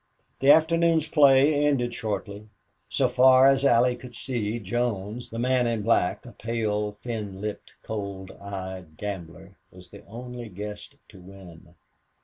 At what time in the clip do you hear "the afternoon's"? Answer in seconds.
0.39-1.07